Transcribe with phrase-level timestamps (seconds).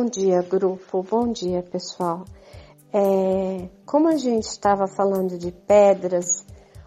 [0.00, 1.02] Bom dia, grupo.
[1.02, 2.24] Bom dia, pessoal.
[2.90, 6.46] É, como a gente estava falando de pedras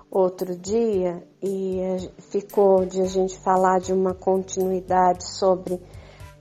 [0.09, 1.79] outro dia e
[2.31, 5.79] ficou de a gente falar de uma continuidade sobre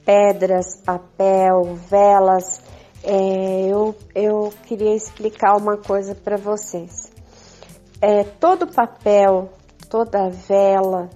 [0.02, 2.62] pedras, papel, velas,
[3.04, 7.12] é, eu, eu queria explicar uma coisa para vocês.
[8.00, 9.50] É, todo papel,
[9.90, 11.10] toda vela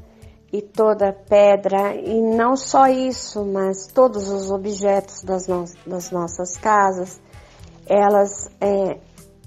[0.53, 6.57] e toda pedra, e não só isso, mas todos os objetos das, no das nossas
[6.57, 7.21] casas,
[7.87, 8.99] elas é,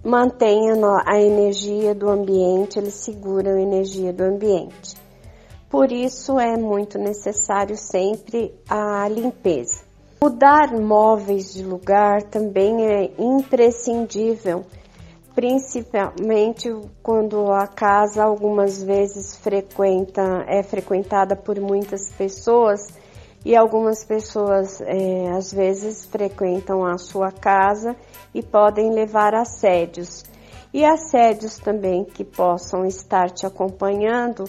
[0.03, 0.71] mantêm
[1.05, 4.95] a energia do ambiente, eles seguram a energia do ambiente.
[5.69, 9.83] Por isso é muito necessário sempre a limpeza.
[10.21, 14.65] Mudar móveis de lugar também é imprescindível,
[15.39, 16.69] principalmente
[17.01, 22.85] quando a casa algumas vezes frequenta, é frequentada por muitas pessoas
[23.45, 27.95] e algumas pessoas é, às vezes frequentam a sua casa
[28.35, 30.25] e podem levar assédios.
[30.73, 34.43] E assédios também que possam estar te acompanhando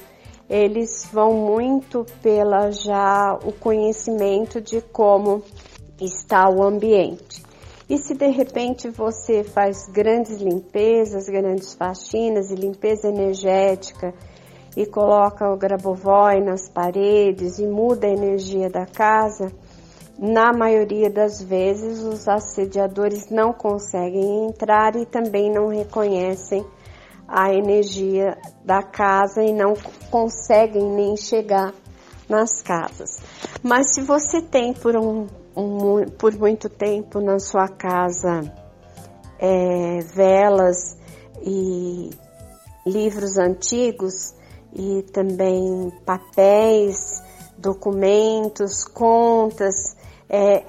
[0.48, 5.44] eles vão muito pela já o conhecimento de como
[6.00, 7.48] está o ambiente.
[7.91, 14.14] E se de repente você faz grandes limpezas, grandes faxinas e limpeza energética
[14.77, 19.50] e coloca o grabovoi nas paredes e muda a energia da casa,
[20.16, 26.64] na maioria das vezes os assediadores não conseguem entrar e também não reconhecem
[27.27, 29.75] a energia da casa e não
[30.12, 31.75] conseguem nem chegar
[32.28, 33.20] nas casas.
[33.64, 35.27] Mas se você tem por, um,
[36.19, 38.42] por muito tempo na sua casa
[39.39, 40.97] é, velas
[41.42, 42.11] e
[42.86, 44.34] livros antigos
[44.72, 47.22] e também papéis,
[47.56, 49.97] documentos, contas,
[50.28, 50.62] é,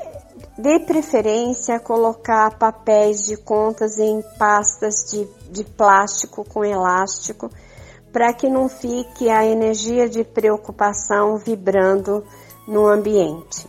[0.58, 7.50] de preferência, colocar papéis de contas em pastas de, de plástico com elástico,
[8.12, 12.24] para que não fique a energia de preocupação vibrando
[12.68, 13.68] no ambiente.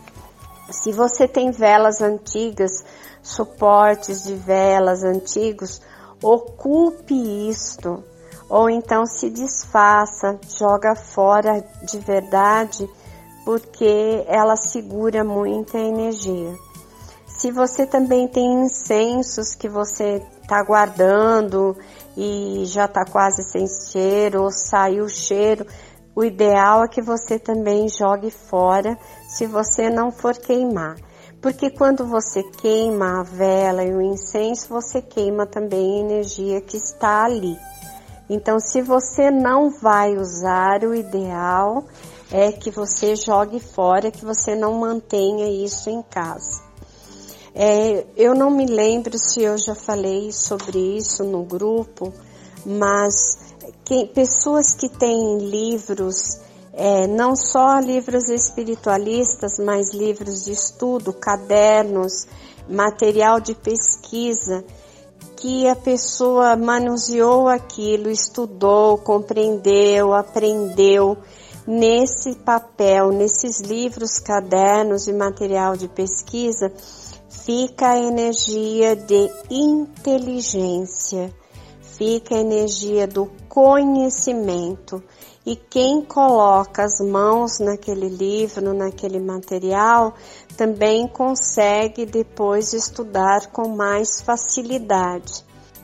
[0.73, 2.83] Se você tem velas antigas,
[3.21, 5.79] suportes de velas antigos,
[6.21, 7.13] ocupe
[7.47, 8.03] isto,
[8.49, 12.89] ou então se desfaça, joga fora de verdade,
[13.45, 16.55] porque ela segura muita energia.
[17.27, 21.77] Se você também tem incensos que você está guardando
[22.17, 25.67] e já está quase sem cheiro ou saiu o cheiro,
[26.15, 28.97] o ideal é que você também jogue fora
[29.27, 30.97] se você não for queimar.
[31.41, 36.77] Porque quando você queima a vela e o incenso, você queima também a energia que
[36.77, 37.57] está ali.
[38.29, 41.83] Então, se você não vai usar, o ideal
[42.31, 46.63] é que você jogue fora, que você não mantenha isso em casa.
[47.53, 52.13] É, eu não me lembro se eu já falei sobre isso no grupo,
[52.65, 53.42] mas
[53.85, 56.39] que, pessoas que têm livros,
[56.73, 62.25] é, não só livros espiritualistas, mas livros de estudo, cadernos,
[62.69, 64.63] material de pesquisa,
[65.35, 71.17] que a pessoa manuseou aquilo, estudou, compreendeu, aprendeu
[71.67, 76.71] nesse papel, nesses livros, cadernos e material de pesquisa
[77.45, 81.33] fica a energia de inteligência,
[81.97, 85.03] fica a energia do conhecimento.
[85.45, 90.13] E quem coloca as mãos naquele livro, naquele material,
[90.55, 95.43] também consegue depois estudar com mais facilidade.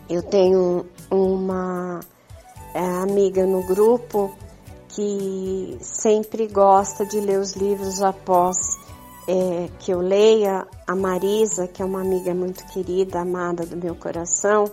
[0.10, 2.00] Eu tenho uma
[2.74, 4.32] é, amiga no grupo
[4.88, 8.56] que sempre gosta de ler os livros após
[9.28, 13.94] é, que eu leia, a Marisa, que é uma amiga muito querida, amada do meu
[13.94, 14.72] coração,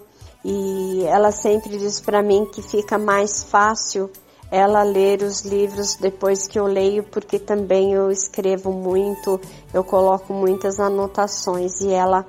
[0.49, 4.09] e ela sempre diz para mim que fica mais fácil
[4.49, 9.41] ela ler os livros depois que eu leio, porque também eu escrevo muito,
[9.75, 12.25] eu coloco muitas anotações e ela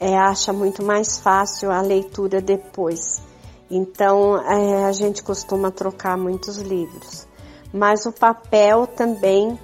[0.00, 3.22] é, acha muito mais fácil a leitura depois.
[3.70, 7.28] Então é, a gente costuma trocar muitos livros.
[7.72, 9.56] Mas o papel também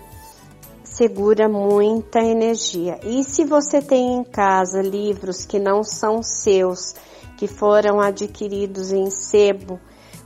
[0.84, 3.00] segura muita energia.
[3.02, 6.94] E se você tem em casa livros que não são seus,
[7.38, 9.79] que foram adquiridos em sebo,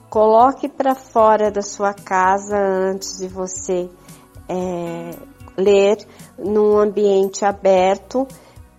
[0.08, 3.90] coloque para fora da sua casa antes de você
[4.48, 5.10] é,
[5.56, 5.98] ler
[6.38, 8.26] num ambiente aberto.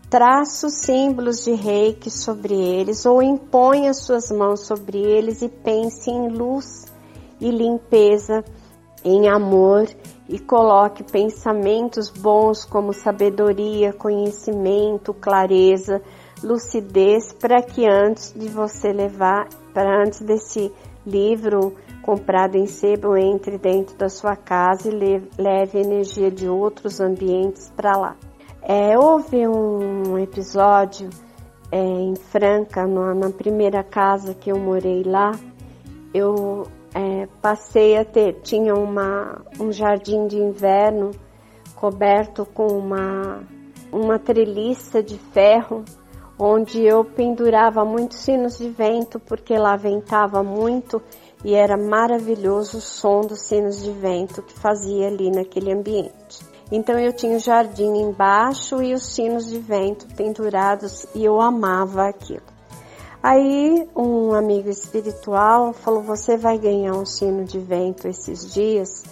[0.09, 6.09] Traça os símbolos de reiki sobre eles ou imponha suas mãos sobre eles e pense
[6.09, 6.85] em luz
[7.39, 8.43] e limpeza,
[9.05, 9.87] em amor
[10.27, 16.01] e coloque pensamentos bons como sabedoria, conhecimento, clareza,
[16.43, 20.71] lucidez, para que antes de você levar, para antes desse
[21.05, 27.71] livro comprado em sebo entre dentro da sua casa e leve energia de outros ambientes
[27.75, 28.15] para lá.
[28.61, 31.09] É, houve um episódio
[31.71, 35.31] é, em Franca, na, na, primeira casa que eu morei lá,
[36.13, 41.11] eu é, passei a ter, tinha uma, um jardim de inverno
[41.75, 43.43] coberto com uma,
[43.91, 45.83] uma treliça de ferro,
[46.37, 51.01] onde eu pendurava muitos sinos de vento, porque lá ventava muito
[51.43, 56.39] e era maravilhoso o som dos sinos de vento que fazia ali naquele ambiente.
[56.71, 62.07] Então eu tinha o jardim embaixo e os sinos de vento pendurados e eu amava
[62.07, 62.53] aquilo.
[63.21, 69.03] Aí um amigo espiritual falou: Você vai ganhar um sino de vento esses dias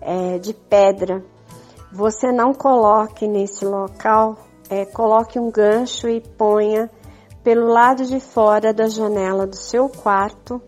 [0.00, 1.24] é, de pedra.
[1.92, 4.36] Você não coloque nesse local,
[4.70, 6.90] é, coloque um gancho e ponha
[7.42, 10.60] pelo lado de fora da janela do seu quarto,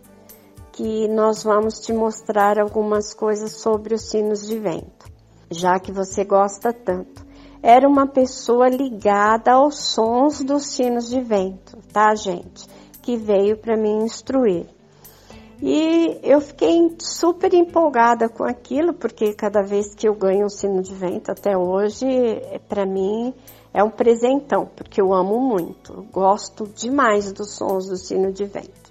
[0.73, 5.11] que nós vamos te mostrar algumas coisas sobre os sinos de vento
[5.51, 7.27] já que você gosta tanto.
[7.63, 12.67] Era uma pessoa ligada aos sons dos sinos de vento, tá, gente?
[13.03, 14.67] Que veio para me instruir.
[15.61, 20.81] E eu fiquei super empolgada com aquilo, porque cada vez que eu ganho um sino
[20.81, 22.07] de vento até hoje,
[22.67, 23.35] para mim
[23.73, 28.91] é um presentão, porque eu amo muito, gosto demais dos sons do sino de vento.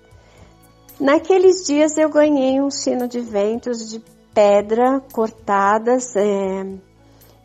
[1.00, 4.04] Naqueles dias eu ganhei um sino de ventos de
[4.34, 6.66] pedra cortadas é,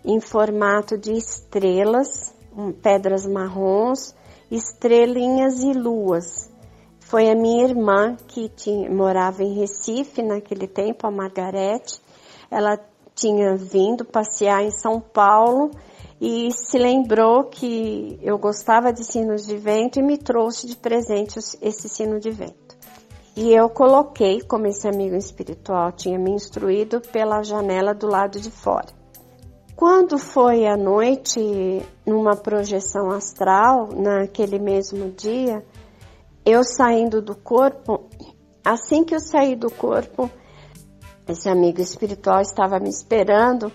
[0.04, 2.34] em formato de estrelas,
[2.82, 4.14] pedras marrons,
[4.50, 6.50] estrelinhas e luas.
[7.00, 12.00] Foi a minha irmã que tinha, morava em Recife naquele tempo, a Margarete.
[12.50, 12.78] Ela
[13.14, 15.70] tinha vindo passear em São Paulo
[16.20, 21.38] e se lembrou que eu gostava de sinos de vento e me trouxe de presente
[21.60, 22.76] esse sino de vento.
[23.36, 28.50] E eu coloquei, como esse amigo espiritual tinha me instruído, pela janela do lado de
[28.50, 28.86] fora.
[29.74, 31.40] Quando foi à noite,
[32.06, 35.64] numa projeção astral, naquele mesmo dia,
[36.46, 38.04] eu saindo do corpo,
[38.64, 40.30] assim que eu saí do corpo,
[41.26, 43.72] esse amigo espiritual estava me esperando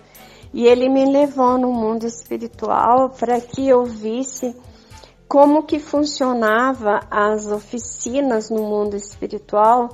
[0.54, 4.56] e ele me levou no mundo espiritual para que eu visse
[5.28, 9.90] como que funcionava as oficinas no mundo espiritual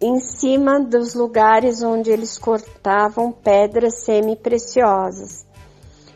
[0.00, 5.44] em cima dos lugares onde eles cortavam pedras semi-preciosas.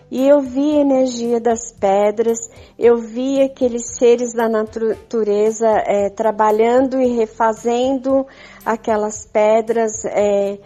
[0.09, 2.39] E eu vi a energia das pedras,
[2.79, 8.25] eu vi aqueles seres da natureza é, trabalhando e refazendo
[8.65, 10.59] aquelas pedras é,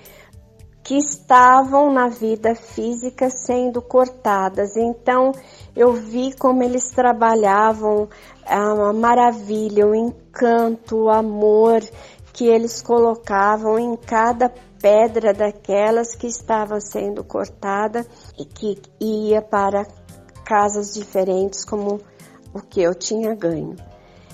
[0.91, 4.77] que estavam na vida física sendo cortadas.
[4.77, 5.31] Então,
[5.77, 8.09] eu vi como eles trabalhavam
[8.45, 11.81] a maravilha, o encanto, o amor
[12.33, 14.53] que eles colocavam em cada
[14.83, 18.05] pedra daquelas que estava sendo cortada
[18.37, 19.87] e que ia para
[20.45, 22.01] casas diferentes como
[22.53, 23.77] o que eu tinha ganho.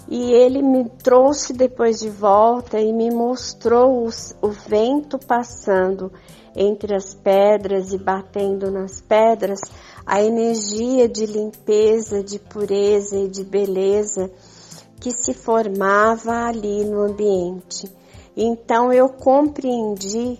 [0.08, 6.12] E ele me trouxe depois de volta e me mostrou os, o vento passando
[6.54, 9.60] entre as pedras e batendo nas pedras,
[10.06, 14.30] a energia de limpeza, de pureza e de beleza
[15.00, 17.90] que se formava ali no ambiente.
[18.36, 20.38] Então eu compreendi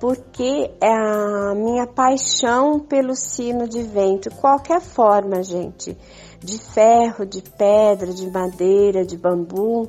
[0.00, 5.96] porque a minha paixão pelo sino de vento, qualquer forma, gente,
[6.42, 9.88] de ferro, de pedra, de madeira, de bambu,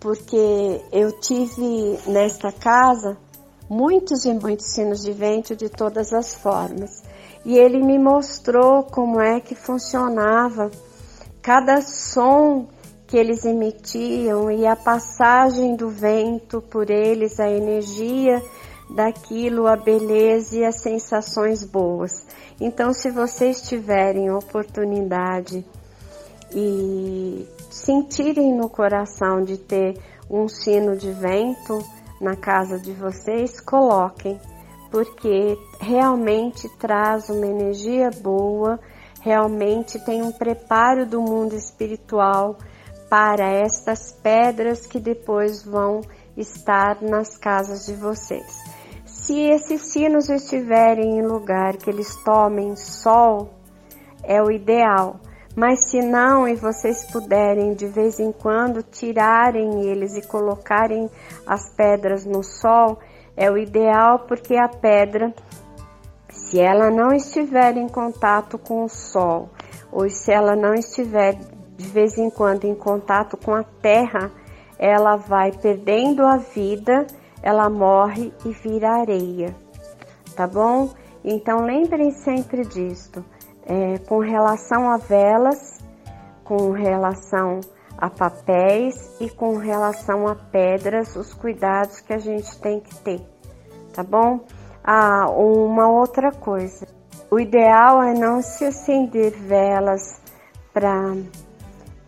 [0.00, 3.16] porque eu tive nesta casa
[3.68, 7.02] muitos e muitos sinos de vento de todas as formas.
[7.44, 10.70] E ele me mostrou como é que funcionava
[11.42, 12.68] cada som
[13.06, 18.42] que eles emitiam e a passagem do vento por eles, a energia
[18.90, 22.26] daquilo, a beleza e as sensações boas.
[22.60, 25.64] Então, se vocês tiverem oportunidade
[26.54, 29.98] e sentirem no coração de ter
[30.30, 31.78] um sino de vento,
[32.20, 34.40] na casa de vocês, coloquem,
[34.90, 38.78] porque realmente traz uma energia boa,
[39.20, 42.56] realmente tem um preparo do mundo espiritual
[43.08, 46.02] para estas pedras que depois vão
[46.36, 48.58] estar nas casas de vocês.
[49.04, 53.50] Se esses sinos estiverem em lugar que eles tomem sol,
[54.22, 55.20] é o ideal.
[55.58, 61.10] Mas se não e vocês puderem de vez em quando tirarem eles e colocarem
[61.44, 63.00] as pedras no sol,
[63.36, 65.34] é o ideal porque a pedra
[66.28, 69.48] Se ela não estiver em contato com o sol,
[69.90, 71.34] ou se ela não estiver
[71.76, 74.30] de vez em quando em contato com a terra,
[74.78, 77.04] ela vai perdendo a vida,
[77.42, 79.56] ela morre e vira areia,
[80.36, 80.90] tá bom?
[81.24, 83.24] Então lembrem sempre disto.
[83.68, 85.78] É, com relação a velas,
[86.42, 87.60] com relação
[87.98, 93.20] a papéis e com relação a pedras, os cuidados que a gente tem que ter,
[93.92, 94.40] tá bom?
[94.82, 96.86] Ah, uma outra coisa.
[97.30, 100.22] O ideal é não se acender velas
[100.72, 101.14] para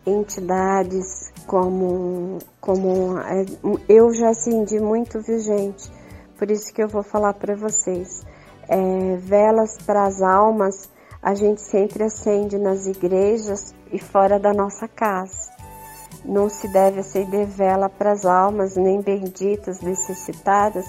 [0.06, 3.44] entidades como, como é,
[3.88, 5.90] eu já acendi muito, viu gente?
[6.38, 8.24] Por isso que eu vou falar para vocês.
[8.68, 10.88] É, velas para as almas
[11.22, 15.50] a gente sempre acende nas igrejas e fora da nossa casa.
[16.24, 20.86] Não se deve acender vela para as almas nem benditas necessitadas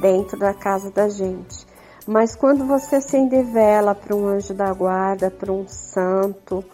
[0.00, 1.66] dentro da casa da gente.
[2.06, 6.64] Mas quando você acender vela para um anjo da guarda, para um santo,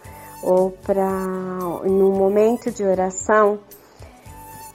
[0.43, 1.09] ou para
[1.85, 3.59] no momento de oração,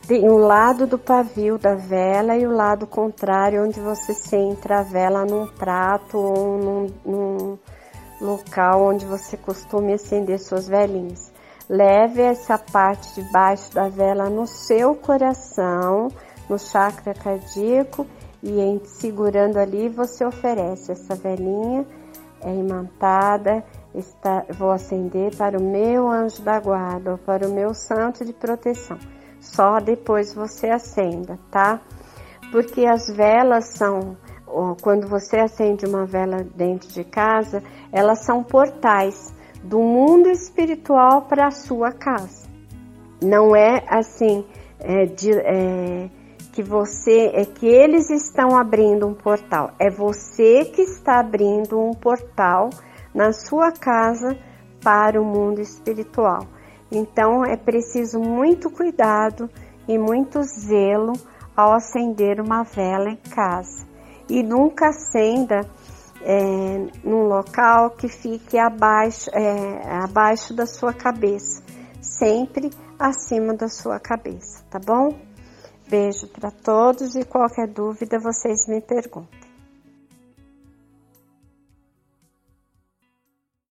[0.07, 4.83] tem o lado do pavio da vela e o lado contrário, onde você centra a
[4.83, 7.59] vela num prato ou num, num
[8.21, 11.33] local onde você costuma acender suas velinhas.
[11.69, 16.09] Leve essa parte de baixo da vela no seu coração,
[16.49, 18.07] no chakra cardíaco,
[18.43, 21.85] e em, segurando ali você oferece essa velinha
[22.41, 27.73] é imantada está, vou acender para o meu anjo da guarda ou para o meu
[27.73, 28.99] santo de proteção.
[29.41, 31.81] Só depois você acenda, tá?
[32.53, 34.17] Porque as velas são,
[34.81, 37.63] quando você acende uma vela dentro de casa,
[37.93, 42.47] elas são portais do mundo espiritual para a sua casa.
[43.21, 44.45] Não é assim
[44.79, 46.09] é, de, é,
[46.53, 51.93] que você é que eles estão abrindo um portal, é você que está abrindo um
[51.93, 52.71] portal
[53.15, 54.39] na sua casa
[54.83, 56.47] para o mundo espiritual.
[56.91, 59.51] Então é preciso muito cuidado
[59.89, 61.15] e muito zelo
[61.57, 63.96] ao acender uma vela em casa.
[64.29, 65.61] E nunca acenda
[66.23, 71.63] é, num local que fique abaixo, é, abaixo da sua cabeça,
[72.01, 75.17] sempre acima da sua cabeça, tá bom?
[75.89, 79.46] Beijo para todos e qualquer dúvida vocês me perguntem.